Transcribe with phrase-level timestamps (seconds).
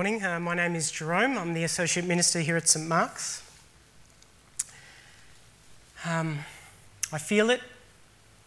[0.00, 0.24] Morning.
[0.24, 1.36] Uh, my name is Jerome.
[1.36, 3.42] I'm the Associate Minister here at St Mark's.
[6.06, 6.38] Um,
[7.12, 7.60] I feel it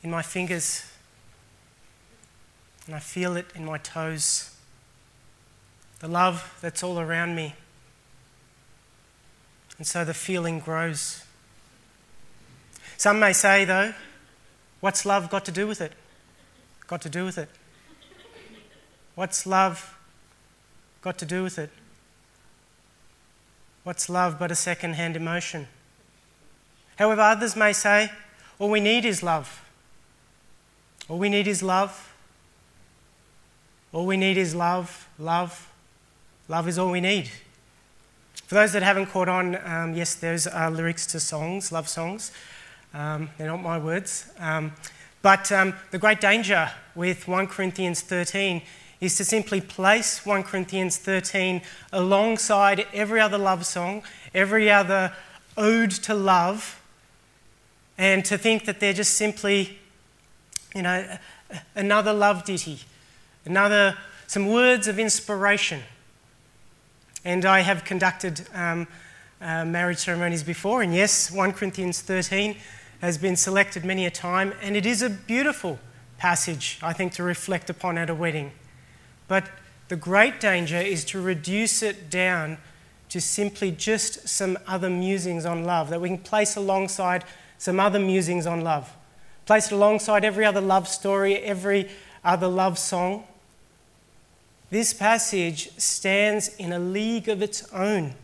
[0.01, 0.83] in my fingers
[2.87, 4.55] and I feel it in my toes.
[5.99, 7.53] The love that's all around me.
[9.77, 11.23] And so the feeling grows.
[12.97, 13.93] Some may say, though,
[14.79, 15.91] what's love got to do with it?
[16.87, 17.49] Got to do with it.
[19.13, 19.95] What's love
[21.03, 21.69] got to do with it?
[23.83, 25.67] What's love but a second hand emotion?
[26.95, 28.09] However, others may say,
[28.57, 29.61] all we need is love.
[31.09, 32.13] All we need is love.
[33.91, 35.69] All we need is love, love.
[36.47, 37.29] Love is all we need.
[38.47, 42.31] For those that haven't caught on, um, yes, those are lyrics to songs, love songs.
[42.93, 44.31] Um, they're not my words.
[44.39, 44.71] Um,
[45.21, 48.61] but um, the great danger with 1 Corinthians 13
[49.03, 55.13] is to simply place 1 Corinthians 13 alongside every other love song, every other
[55.57, 56.81] ode to love,
[57.97, 59.77] and to think that they're just simply,
[60.73, 61.17] you know,
[61.75, 62.79] another love ditty,
[63.45, 65.81] another, some words of inspiration.
[67.25, 68.87] And I have conducted um,
[69.41, 72.55] uh, marriage ceremonies before, and yes, 1 Corinthians 13
[73.01, 75.77] has been selected many a time, and it is a beautiful
[76.17, 78.53] passage, I think, to reflect upon at a wedding.
[79.27, 79.49] But
[79.87, 82.57] the great danger is to reduce it down
[83.09, 87.23] to simply just some other musings on love that we can place alongside
[87.57, 88.91] some other musings on love.
[89.45, 91.89] Place it alongside every other love story, every
[92.23, 93.25] other love song.
[94.69, 98.15] This passage stands in a league of its own.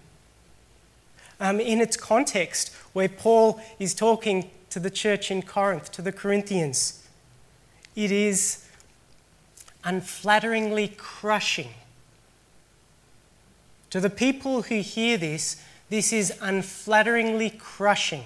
[1.40, 6.12] Um, in its context, where Paul is talking to the church in Corinth, to the
[6.12, 7.08] Corinthians,
[7.96, 8.66] it is
[9.84, 11.70] unflatteringly crushing.
[13.90, 18.24] To the people who hear this, this is unflatteringly crushing.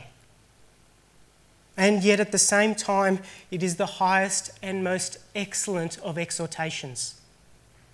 [1.75, 3.19] And yet, at the same time,
[3.49, 7.15] it is the highest and most excellent of exhortations.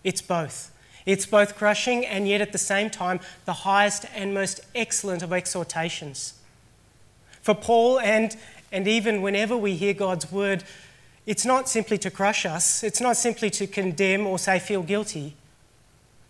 [0.03, 0.71] It's both.
[1.05, 5.31] It's both crushing and yet, at the same time, the highest and most excellent of
[5.31, 6.33] exhortations.
[7.41, 8.35] For Paul, and,
[8.71, 10.63] and even whenever we hear God's word,
[11.25, 15.35] it's not simply to crush us, it's not simply to condemn or say feel guilty.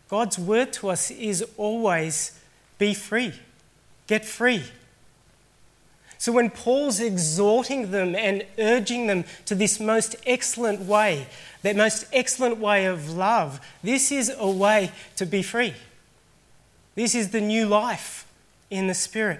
[0.10, 2.40] God's word to us is always
[2.78, 3.34] be free,
[4.08, 4.64] get free.
[6.18, 11.28] So when Paul's exhorting them and urging them to this most excellent way,
[11.62, 15.74] that most excellent way of love, this is a way to be free.
[16.96, 18.28] This is the new life
[18.70, 19.40] in the Spirit.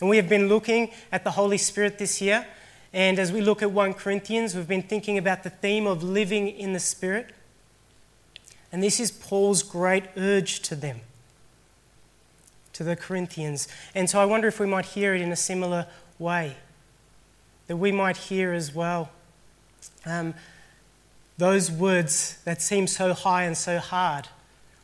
[0.00, 2.46] And we have been looking at the Holy Spirit this year
[2.92, 6.48] and as we look at 1 Corinthians, we've been thinking about the theme of living
[6.48, 7.30] in the Spirit.
[8.72, 11.00] And this is Paul's great urge to them,
[12.72, 13.68] to the Corinthians.
[13.94, 15.86] And so I wonder if we might hear it in a similar
[16.18, 16.56] way,
[17.68, 19.10] that we might hear as well
[20.04, 20.34] um,
[21.38, 24.28] those words that seem so high and so hard.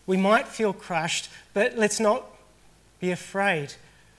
[0.07, 2.25] We might feel crushed, but let's not
[3.01, 3.75] be afraid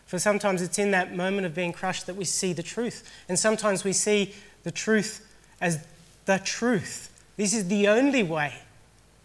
[0.07, 3.09] for sometimes it's in that moment of being crushed that we see the truth.
[3.27, 5.27] And sometimes we see the truth
[5.59, 5.85] as
[6.25, 7.13] the truth.
[7.35, 8.55] This is the only way,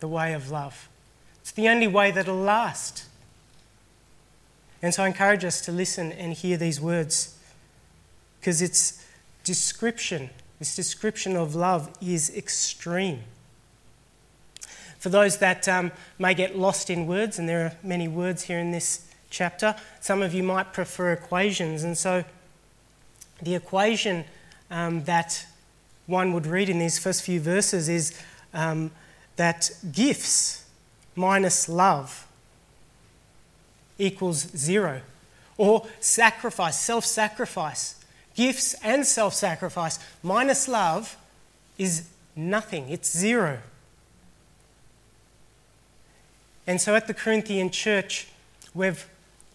[0.01, 0.89] the way of love.
[1.41, 3.07] It's the only way that'll last.
[4.83, 7.39] And so I encourage us to listen and hear these words
[8.41, 9.07] because its
[9.45, 13.21] description, this description of love is extreme.
[14.99, 18.59] For those that um, may get lost in words, and there are many words here
[18.59, 19.75] in this chapter.
[20.01, 22.25] Some of you might prefer equations, and so
[23.43, 24.25] the equation
[24.71, 25.45] um, that
[26.07, 28.17] one would read in these first few verses is
[28.55, 28.93] um,
[29.37, 30.65] that gifts
[31.17, 32.27] minus love
[33.99, 35.01] equals zero,
[35.57, 37.97] or sacrifice, self sacrifice.
[38.35, 41.17] Gifts and self sacrifice minus love
[41.79, 43.59] is nothing, it's zero.
[46.67, 48.29] And so at the Corinthian church,
[48.73, 49.07] we've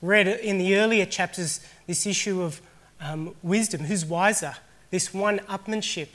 [0.01, 2.61] read in the earlier chapters this issue of
[3.01, 4.55] um, wisdom who's wiser?
[4.89, 6.09] This one upmanship.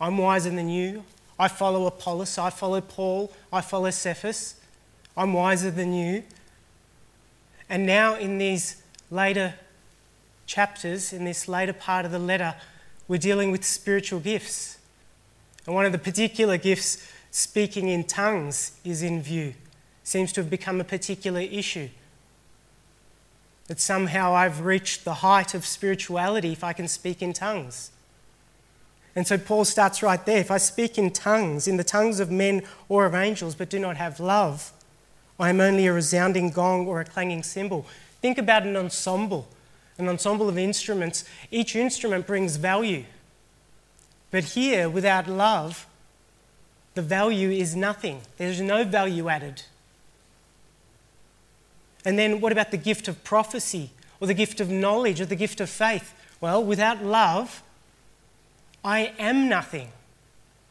[0.00, 1.04] I'm wiser than you.
[1.38, 2.38] I follow Apollos.
[2.38, 3.32] I follow Paul.
[3.52, 4.54] I follow Cephas.
[5.16, 6.22] I'm wiser than you.
[7.68, 9.54] And now, in these later
[10.46, 12.54] chapters, in this later part of the letter,
[13.08, 14.78] we're dealing with spiritual gifts.
[15.66, 19.54] And one of the particular gifts, speaking in tongues, is in view.
[20.04, 21.88] Seems to have become a particular issue
[23.68, 27.90] that somehow I've reached the height of spirituality if I can speak in tongues.
[29.16, 30.38] And so Paul starts right there.
[30.38, 33.78] If I speak in tongues, in the tongues of men or of angels, but do
[33.78, 34.72] not have love,
[35.40, 37.86] I am only a resounding gong or a clanging cymbal.
[38.20, 39.48] Think about an ensemble,
[39.98, 41.24] an ensemble of instruments.
[41.50, 43.04] Each instrument brings value.
[44.30, 45.86] But here, without love,
[46.94, 48.20] the value is nothing.
[48.36, 49.62] There's no value added.
[52.06, 55.34] And then what about the gift of prophecy or the gift of knowledge or the
[55.34, 56.14] gift of faith?
[56.40, 57.64] Well, without love,
[58.84, 59.88] I am nothing.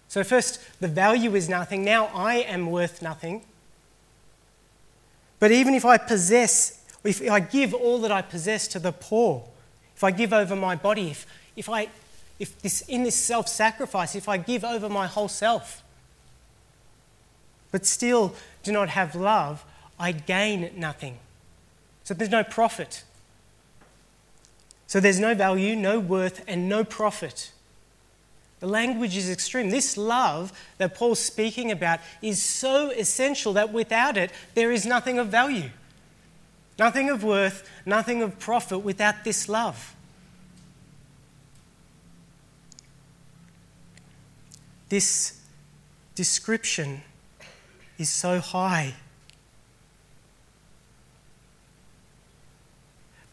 [0.07, 1.83] So, first, the value is nothing.
[1.83, 3.41] Now I am worth nothing.
[5.39, 9.45] But even if I possess, if I give all that I possess to the poor,
[9.93, 11.27] if I give over my body, if,
[11.57, 11.89] if I,
[12.39, 15.83] if this, in this self sacrifice, if I give over my whole self,
[17.73, 18.33] but still
[18.63, 19.65] do not have love,
[19.99, 21.17] I gain nothing.
[22.05, 23.03] So there's no profit.
[24.87, 27.51] So there's no value, no worth, and no profit.
[28.59, 29.71] The language is extreme.
[29.71, 35.17] This love that Paul's speaking about is so essential that without it, there is nothing
[35.17, 35.71] of value,
[36.77, 39.95] nothing of worth, nothing of profit without this love.
[44.89, 45.41] This
[46.13, 47.01] description
[47.97, 48.93] is so high.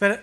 [0.03, 0.21] But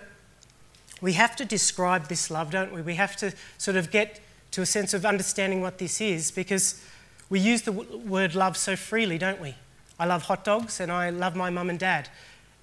[1.00, 2.82] we have to describe this love, don't we?
[2.82, 6.84] We have to sort of get to a sense of understanding what this is because
[7.30, 9.54] we use the w- word love so freely, don't we?
[9.98, 12.10] I love hot dogs and I love my mum and dad.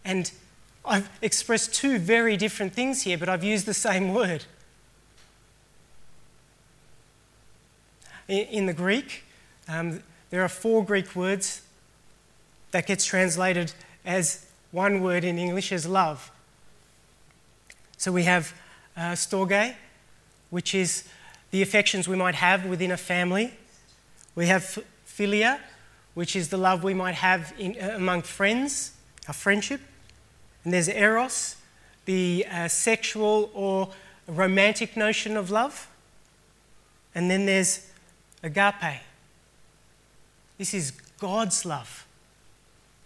[0.05, 0.31] And
[0.85, 4.45] I've expressed two very different things here, but I've used the same word.
[8.27, 9.23] In the Greek,
[9.67, 11.63] um, there are four Greek words
[12.69, 13.73] that gets translated
[14.05, 16.29] as one word in English as love.
[17.97, 18.53] So we have
[18.95, 19.75] uh, storge,
[20.49, 21.03] which is
[21.51, 23.53] the affections we might have within a family.
[24.35, 24.77] We have
[25.07, 25.59] philia,
[26.13, 28.91] which is the love we might have in, uh, among friends,
[29.27, 29.81] a friendship.
[30.63, 31.55] And there's eros,
[32.05, 33.89] the uh, sexual or
[34.27, 35.87] romantic notion of love.
[37.15, 37.89] And then there's
[38.43, 39.01] agape.
[40.57, 42.05] This is God's love.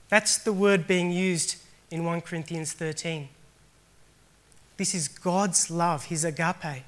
[0.10, 1.56] That's the word being used
[1.90, 3.30] in 1 Corinthians 13.
[4.82, 6.82] This is God's love, His agape.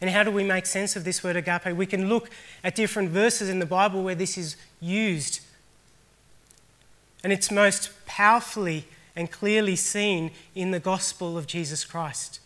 [0.00, 1.76] And how do we make sense of this word agape?
[1.76, 2.30] We can look
[2.64, 5.40] at different verses in the Bible where this is used.
[7.22, 12.40] And it's most powerfully and clearly seen in the gospel of Jesus Christ.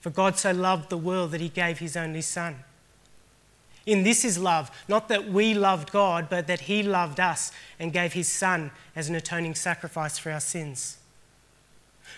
[0.00, 2.56] For God so loved the world that he gave his only Son.
[3.86, 7.92] In this is love, not that we loved God, but that he loved us and
[7.92, 10.96] gave his Son as an atoning sacrifice for our sins.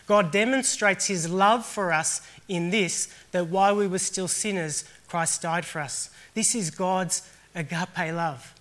[0.07, 5.43] God demonstrates his love for us in this that while we were still sinners, Christ
[5.43, 6.11] died for us.
[6.35, 8.55] This is God's agape love.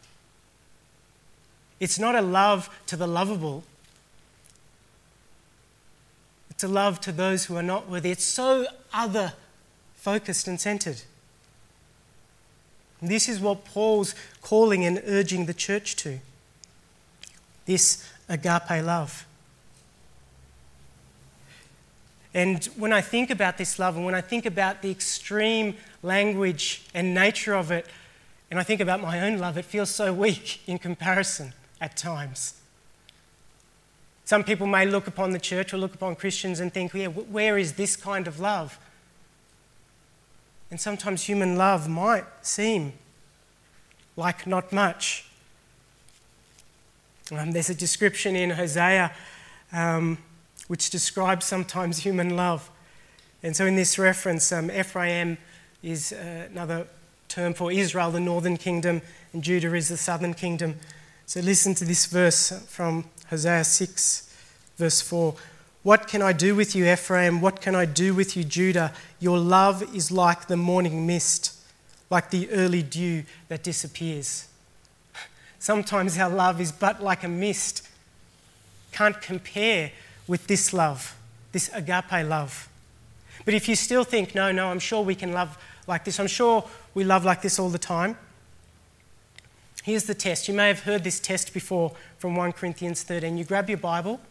[1.79, 3.63] It's not a love to the lovable,
[6.49, 8.11] it's a love to those who are not worthy.
[8.11, 9.33] It's so other
[9.95, 11.01] focused and centered.
[13.01, 14.13] This is what Paul's
[14.43, 16.19] calling and urging the church to
[17.65, 19.25] this agape love.
[22.33, 26.83] And when I think about this love and when I think about the extreme language
[26.93, 27.87] and nature of it,
[28.49, 32.55] and I think about my own love, it feels so weak in comparison at times.
[34.23, 37.57] Some people may look upon the church or look upon Christians and think, yeah, where
[37.57, 38.79] is this kind of love?
[40.69, 42.93] And sometimes human love might seem
[44.15, 45.25] like not much.
[47.29, 49.11] Um, there's a description in Hosea.
[49.73, 50.17] Um,
[50.71, 52.71] which describes sometimes human love.
[53.43, 55.37] And so, in this reference, um, Ephraim
[55.83, 56.87] is uh, another
[57.27, 59.01] term for Israel, the northern kingdom,
[59.33, 60.79] and Judah is the southern kingdom.
[61.25, 64.33] So, listen to this verse from Hosea 6,
[64.77, 65.35] verse 4.
[65.83, 67.41] What can I do with you, Ephraim?
[67.41, 68.93] What can I do with you, Judah?
[69.19, 71.53] Your love is like the morning mist,
[72.09, 74.47] like the early dew that disappears.
[75.59, 77.85] Sometimes our love is but like a mist,
[78.93, 79.91] can't compare
[80.31, 81.13] with this love,
[81.51, 82.69] this agape love.
[83.43, 85.57] But if you still think, no, no, I'm sure we can love
[85.87, 88.17] like this, I'm sure we love like this all the time.
[89.83, 90.47] Here's the test.
[90.47, 93.37] You may have heard this test before from 1 Corinthians 13.
[93.37, 94.21] You grab your Bible,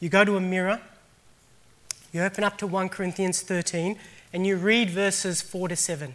[0.00, 0.80] you go to a mirror,
[2.10, 3.98] you open up to 1 Corinthians 13,
[4.32, 6.14] and you read verses 4 to 7.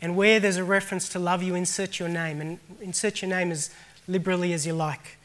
[0.00, 3.50] And where there's a reference to love, you insert your name, and insert your name
[3.50, 3.68] as
[4.06, 5.17] liberally as you like.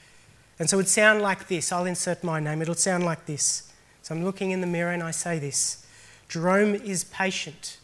[0.63, 1.73] And so it would sound like this.
[1.73, 2.61] I'll insert my name.
[2.61, 3.69] It'll sound like this.
[4.01, 5.85] So I'm looking in the mirror and I say this
[6.29, 7.79] Jerome is patient.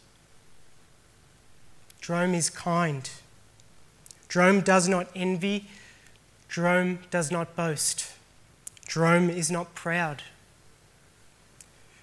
[2.00, 3.10] Jerome is kind.
[4.30, 5.66] Jerome does not envy.
[6.48, 8.14] Jerome does not boast.
[8.88, 10.22] Jerome is not proud.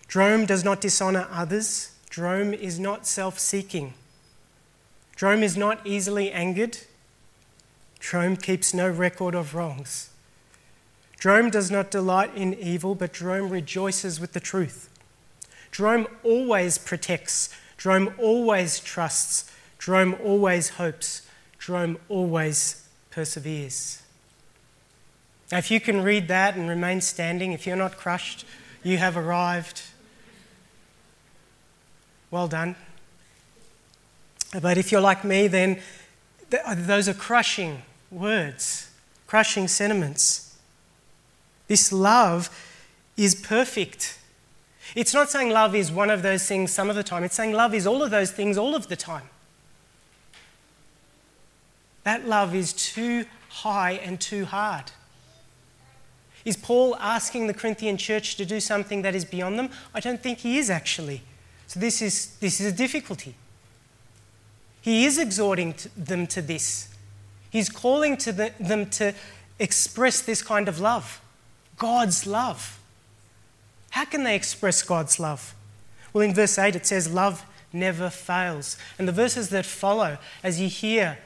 [0.07, 1.95] Jerome does not dishonor others.
[2.11, 3.95] Jerome is not self seeking.
[5.15, 6.77] Jerome is not easily angered.
[7.99, 10.11] Jerome keeps no record of wrongs.
[11.19, 14.89] Jerome does not delight in evil, but Jerome rejoices with the truth.
[15.71, 17.49] Jerome always protects.
[17.77, 19.51] Jerome always trusts.
[19.79, 21.23] Jerome always hopes.
[21.59, 24.01] Jerome always perseveres.
[25.51, 28.45] Now, if you can read that and remain standing, if you're not crushed,
[28.83, 29.81] you have arrived.
[32.29, 32.75] Well done.
[34.61, 35.79] But if you're like me, then
[36.49, 37.81] those are crushing
[38.11, 38.89] words,
[39.25, 40.46] crushing sentiments.
[41.67, 42.49] This love
[43.15, 44.19] is perfect.
[44.95, 47.53] It's not saying love is one of those things some of the time, it's saying
[47.53, 49.29] love is all of those things all of the time.
[52.03, 54.91] That love is too high and too hard.
[56.45, 59.69] Is Paul asking the Corinthian church to do something that is beyond them?
[59.93, 61.21] I don't think he is actually.
[61.65, 63.35] So this is, this is a difficulty.
[64.79, 66.95] He is exhorting them to this.
[67.49, 69.13] He's calling to the, them to
[69.59, 71.19] express this kind of love
[71.77, 72.79] God's love.
[73.91, 75.55] How can they express God's love?
[76.13, 78.77] Well, in verse 8 it says, Love never fails.
[78.97, 81.17] And the verses that follow, as you hear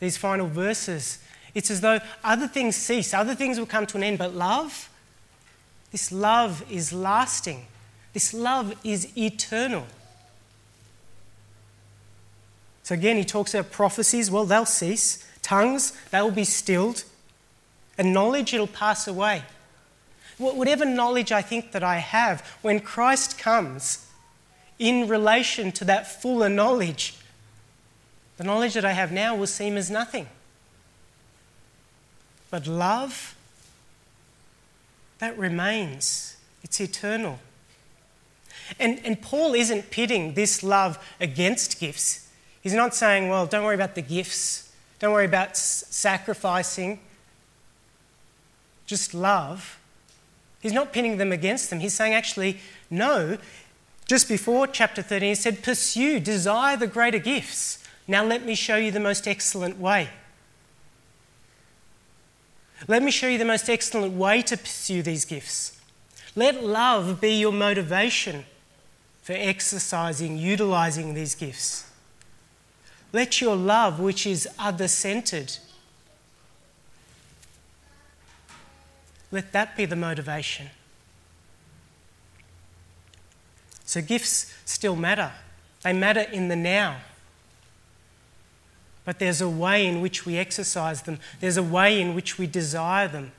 [0.00, 1.18] these final verses,
[1.54, 4.88] it's as though other things cease, other things will come to an end, but love,
[5.90, 7.66] this love is lasting.
[8.12, 9.86] This love is eternal.
[12.82, 14.30] So again, he talks about prophecies.
[14.30, 15.26] Well, they'll cease.
[15.42, 17.04] Tongues, they'll be stilled.
[17.96, 19.42] And knowledge, it'll pass away.
[20.38, 24.06] Whatever knowledge I think that I have, when Christ comes,
[24.78, 27.16] in relation to that fuller knowledge,
[28.36, 30.28] the knowledge that I have now will seem as nothing.
[32.50, 33.34] But love,
[35.18, 37.40] that remains, it's eternal.
[38.78, 42.28] And, and Paul isn't pitting this love against gifts.
[42.62, 47.00] He's not saying, well, don't worry about the gifts, don't worry about s- sacrificing,
[48.86, 49.77] just love.
[50.60, 51.80] He's not pinning them against them.
[51.80, 52.58] He's saying, actually,
[52.90, 53.38] no.
[54.06, 57.84] Just before chapter 13, he said, pursue, desire the greater gifts.
[58.06, 60.08] Now let me show you the most excellent way.
[62.86, 65.80] Let me show you the most excellent way to pursue these gifts.
[66.34, 68.44] Let love be your motivation
[69.22, 71.90] for exercising, utilizing these gifts.
[73.12, 75.58] Let your love, which is other centered,
[79.30, 80.70] let that be the motivation.
[83.84, 85.32] So, gifts still matter.
[85.82, 86.98] They matter in the now.
[89.04, 92.46] But there's a way in which we exercise them, there's a way in which we
[92.46, 93.32] desire them.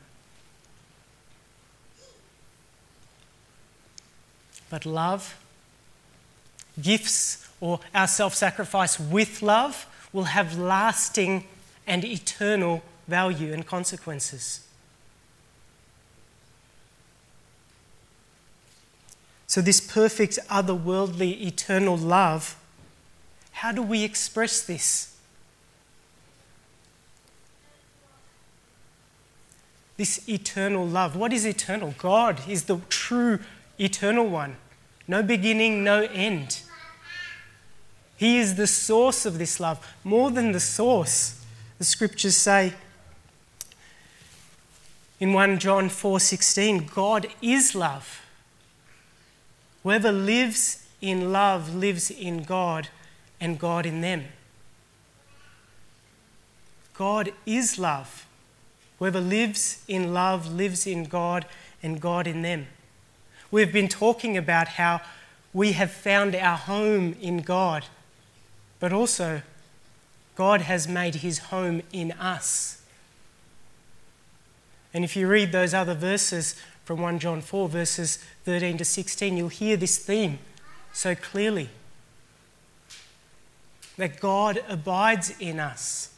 [4.69, 5.35] But love
[6.81, 11.45] gifts or our self sacrifice with love will have lasting
[11.85, 14.61] and eternal value and consequences.
[19.49, 22.55] So, this perfect, otherworldly, eternal love,
[23.51, 25.15] how do we express this?
[29.97, 31.15] This eternal love.
[31.15, 31.95] What is eternal?
[31.97, 33.39] God is the true
[33.79, 34.55] eternal one.
[35.07, 36.61] No beginning, no end.
[38.17, 41.43] He is the source of this love, more than the source.
[41.79, 42.75] The scriptures say
[45.19, 48.21] in 1 John 4:16, God is love.
[49.83, 52.89] Whoever lives in love lives in God
[53.39, 54.25] and God in them.
[56.93, 58.27] God is love.
[58.97, 61.45] Whoever lives in love lives in God
[61.81, 62.67] and God in them.
[63.51, 65.01] We've been talking about how
[65.53, 67.85] we have found our home in God
[68.79, 69.41] but also
[70.35, 72.81] God has made his home in us.
[74.93, 76.55] And if you read those other verses
[76.89, 80.39] from 1 John 4, verses 13 to 16, you'll hear this theme
[80.91, 81.69] so clearly
[83.95, 86.15] that God abides in us.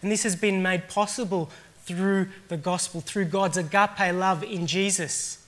[0.00, 1.50] And this has been made possible
[1.82, 5.44] through the gospel, through God's agape love in Jesus.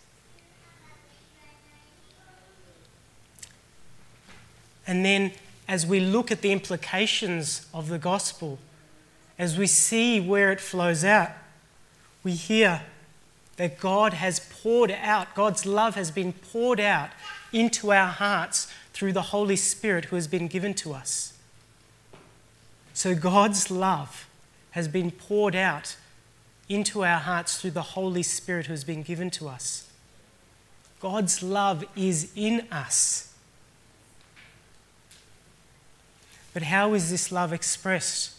[4.88, 5.30] And then,
[5.68, 8.58] as we look at the implications of the gospel,
[9.38, 11.30] as we see where it flows out,
[12.28, 12.82] we hear
[13.56, 17.08] that God has poured out, God's love has been poured out
[17.54, 21.32] into our hearts through the Holy Spirit who has been given to us.
[22.92, 24.28] So, God's love
[24.72, 25.96] has been poured out
[26.68, 29.90] into our hearts through the Holy Spirit who has been given to us.
[31.00, 33.32] God's love is in us.
[36.52, 38.34] But how is this love expressed?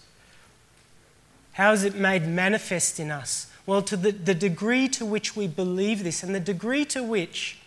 [1.53, 3.47] How is it made manifest in us?
[3.69, 7.59] Well, to the, the degree to which we believe this and the degree to which,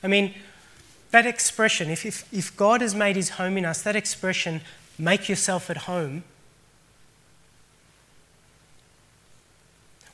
[0.00, 0.32] I mean,
[1.10, 4.60] that expression, if, if, if God has made his home in us, that expression,
[4.96, 6.22] make yourself at home,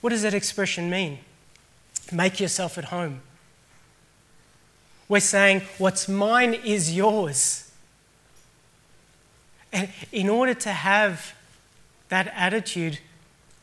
[0.01, 1.19] what does that expression mean?
[2.11, 3.21] Make yourself at home.
[5.07, 7.71] We're saying, what's mine is yours.
[9.71, 11.35] And in order to have
[12.09, 13.01] that attitude,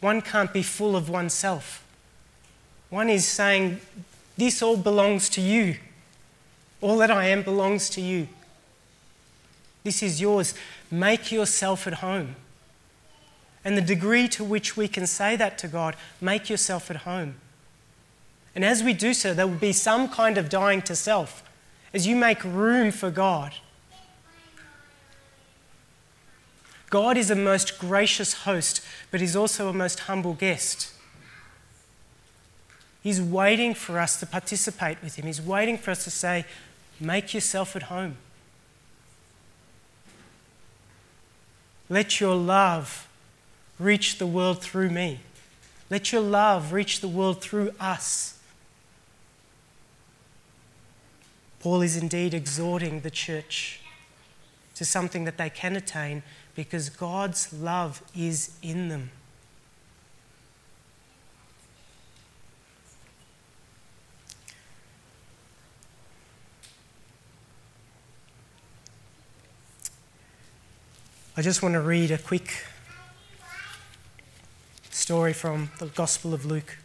[0.01, 1.83] one can't be full of oneself.
[2.89, 3.81] One is saying,
[4.37, 5.77] This all belongs to you.
[6.81, 8.27] All that I am belongs to you.
[9.83, 10.53] This is yours.
[10.89, 12.35] Make yourself at home.
[13.63, 17.35] And the degree to which we can say that to God, make yourself at home.
[18.55, 21.43] And as we do so, there will be some kind of dying to self
[21.93, 23.53] as you make room for God.
[26.89, 28.81] God is a most gracious host,
[29.11, 30.91] but He's also a most humble guest.
[33.01, 35.25] He's waiting for us to participate with Him.
[35.25, 36.45] He's waiting for us to say,
[36.99, 38.17] Make yourself at home.
[41.87, 43.07] Let your love
[43.79, 45.21] reach the world through me.
[45.89, 48.37] Let your love reach the world through us.
[51.59, 53.81] Paul is indeed exhorting the church
[54.75, 56.23] to something that they can attain
[56.59, 59.11] because God's love is in them.
[71.37, 72.65] I just want to read a quick
[74.91, 76.77] story from the Gospel of Luke.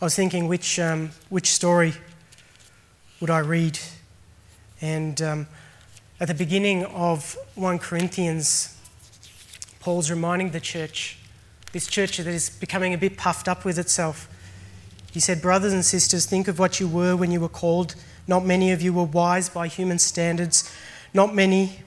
[0.00, 1.92] I was thinking which, um, which story
[3.20, 3.78] would I read?
[4.80, 5.46] And um,
[6.20, 8.76] at the beginning of 1 Corinthians,
[9.80, 11.18] Paul's reminding the church,
[11.72, 14.28] this church that is becoming a bit puffed up with itself.
[15.12, 17.94] He said, Brothers and sisters, think of what you were when you were called.
[18.26, 20.70] Not many of you were wise by human standards.
[21.14, 21.80] Not many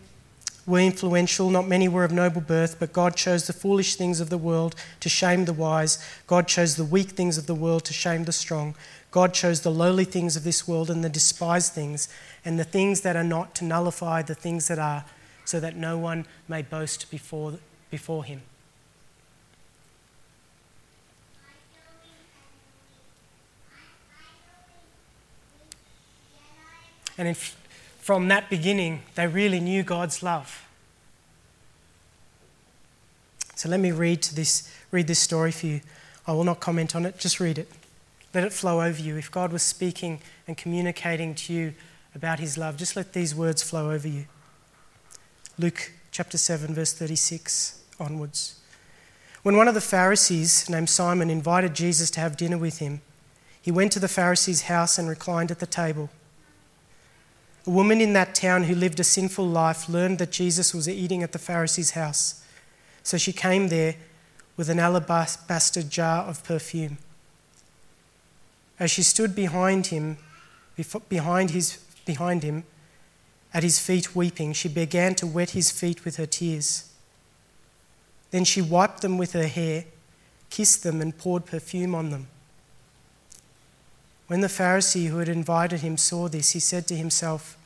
[0.65, 4.29] were influential, not many were of noble birth, but God chose the foolish things of
[4.29, 6.03] the world to shame the wise.
[6.27, 8.75] God chose the weak things of the world to shame the strong.
[9.11, 12.09] God chose the lowly things of this world and the despised things,
[12.45, 15.05] and the things that are not to nullify the things that are,
[15.45, 17.55] so that no one may boast before,
[17.89, 18.41] before him.
[27.17, 30.65] And in, from that beginning, they really knew God's love.
[33.55, 35.81] So let me read, this, read this story for you.
[36.25, 37.69] I will not comment on it, just read it.
[38.33, 39.17] Let it flow over you.
[39.17, 41.73] If God was speaking and communicating to you
[42.13, 44.25] about his love, just let these words flow over you.
[45.57, 48.59] Luke chapter 7, verse 36 onwards.
[49.41, 53.01] When one of the Pharisees, named Simon, invited Jesus to have dinner with him,
[53.61, 56.09] he went to the Pharisee's house and reclined at the table.
[57.65, 61.23] A woman in that town who lived a sinful life learned that Jesus was eating
[61.23, 62.43] at the Pharisee's house.
[63.03, 63.95] So she came there
[64.55, 66.97] with an alabaster jar of perfume.
[68.79, 70.17] As she stood behind him,
[71.09, 72.63] behind, his, behind him,
[73.53, 76.91] at his feet weeping, she began to wet his feet with her tears.
[78.31, 79.85] Then she wiped them with her hair,
[80.49, 82.27] kissed them, and poured perfume on them.
[84.27, 87.57] When the Pharisee who had invited him saw this, he said to himself,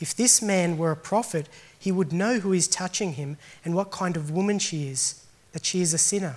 [0.00, 3.90] If this man were a prophet, he would know who is touching him and what
[3.90, 6.36] kind of woman she is, that she is a sinner.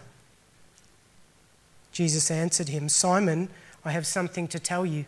[1.93, 3.47] Jesus answered him, Simon,
[3.85, 5.05] I have something to tell you.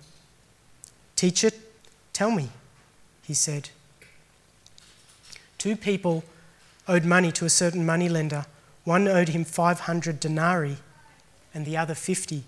[1.15, 1.49] Teacher,
[2.13, 2.49] tell me,
[3.23, 3.69] he said.
[5.57, 6.23] Two people
[6.87, 8.45] owed money to a certain moneylender.
[8.83, 10.77] One owed him 500 denarii
[11.53, 12.43] and the other 50.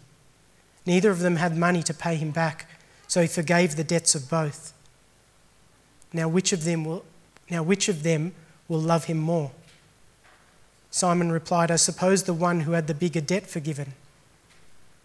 [0.86, 2.70] Neither of them had money to pay him back,
[3.08, 4.72] so he forgave the debts of both.
[6.14, 7.04] Now which of them will,
[7.50, 8.34] now which of them
[8.68, 9.52] will love him more?
[10.92, 13.94] Simon replied, I suppose the one who had the bigger debt forgiven.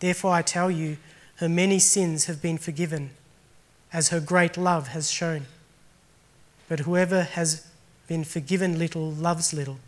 [0.00, 0.98] Therefore, I tell you,
[1.36, 3.10] her many sins have been forgiven,
[3.92, 5.46] as her great love has shown.
[6.68, 7.66] But whoever has
[8.06, 9.78] been forgiven little loves little.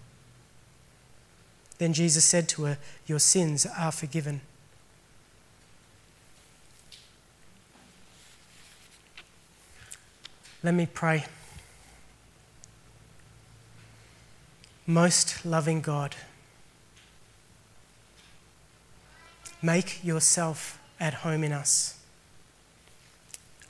[1.78, 4.42] Then Jesus said to her, Your sins are forgiven.
[10.62, 11.24] Let me pray.
[14.86, 16.16] Most loving God,
[19.62, 21.98] make yourself at home in us.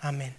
[0.05, 0.35] Amen.